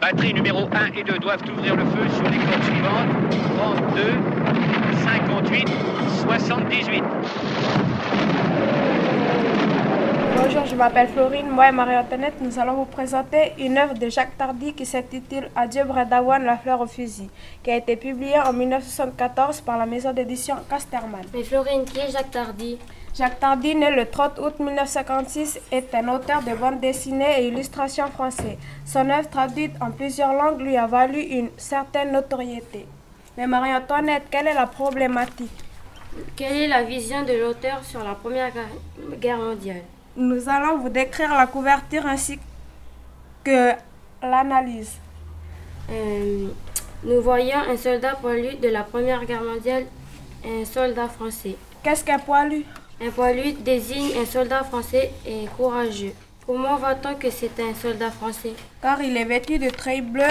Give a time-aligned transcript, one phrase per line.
[0.00, 3.08] Batterie numéro 1 et 2 doivent ouvrir le feu sur les cordes suivantes.
[3.58, 4.20] 32,
[5.04, 5.68] 58,
[6.24, 7.02] 78.
[10.48, 11.50] Bonjour, je m'appelle Florine.
[11.50, 15.84] Moi et Marie-Antoinette, nous allons vous présenter une œuvre de Jacques Tardy qui s'intitule Adieu
[15.84, 17.28] Bradawan, la fleur au fusil,
[17.62, 21.20] qui a été publiée en 1974 par la maison d'édition Casterman.
[21.34, 22.78] Mais Florine, qui est Jacques Tardy?
[23.14, 28.06] Jacques Tardy, né le 30 août 1956, est un auteur de bande dessinée et illustrations
[28.06, 28.56] français.
[28.86, 32.86] Son œuvre traduite en plusieurs langues lui a valu une certaine notoriété.
[33.36, 35.62] Mais Marie-Antoinette, quelle est la problématique?
[36.34, 38.50] Quelle est la vision de l'auteur sur la Première
[39.20, 39.82] Guerre mondiale?
[40.20, 42.40] Nous allons vous décrire la couverture ainsi
[43.44, 43.70] que
[44.20, 44.94] l'analyse.
[45.88, 46.48] Euh,
[47.04, 49.84] nous voyons un soldat poilu de la Première Guerre mondiale,
[50.44, 51.54] un soldat français.
[51.84, 52.64] Qu'est-ce qu'un poilu?
[53.00, 56.14] Un poilu désigne un soldat français et courageux.
[56.44, 58.54] Comment voit-on que c'est un soldat français?
[58.82, 60.24] Car il est vêtu de treilles bleues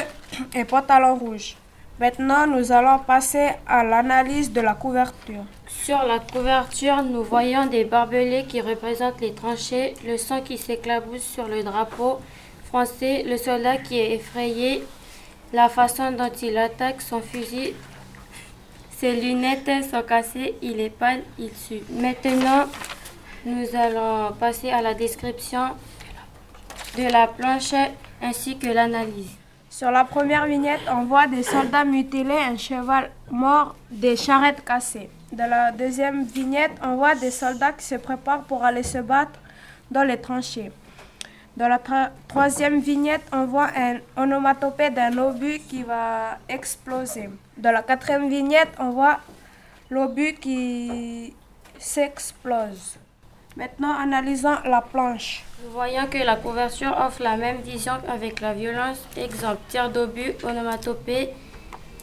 [0.53, 1.55] et pantalon rouge.
[1.99, 5.43] Maintenant, nous allons passer à l'analyse de la couverture.
[5.67, 11.23] Sur la couverture, nous voyons des barbelés qui représentent les tranchées, le sang qui s'éclabousse
[11.23, 12.19] sur le drapeau
[12.65, 14.83] français, le soldat qui est effrayé,
[15.53, 17.73] la façon dont il attaque son fusil.
[18.91, 21.81] Ses lunettes sont cassées, il est pâle, il sue.
[21.89, 22.65] Maintenant,
[23.43, 25.69] nous allons passer à la description
[26.95, 27.73] de la planche
[28.21, 29.35] ainsi que l'analyse.
[29.77, 35.07] Sur la première vignette, on voit des soldats mutilés, un cheval mort, des charrettes cassées.
[35.31, 39.39] Dans la deuxième vignette, on voit des soldats qui se préparent pour aller se battre
[39.91, 40.71] dans les tranchées.
[41.55, 41.79] Dans la
[42.27, 47.29] troisième vignette, on voit un onomatopée d'un obus qui va exploser.
[47.55, 49.19] Dans la quatrième vignette, on voit
[49.91, 51.35] l'obus qui
[51.77, 52.97] s'explose.
[53.57, 55.43] Maintenant, analysons la planche.
[55.63, 58.99] Nous voyons que la couverture offre la même vision avec la violence.
[59.17, 61.29] Exemple, tir d'obus, onomatopée,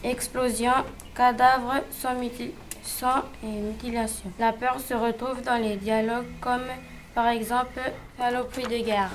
[0.03, 0.73] explosion,
[1.15, 4.33] cadavre, sang et mutilation.
[4.37, 6.67] La peur se retrouve dans les dialogues comme
[7.13, 7.79] par exemple
[8.19, 9.11] saloperie de guerre.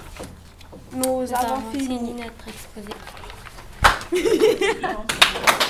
[0.95, 2.89] Nous, Nous avons fini notre exposé.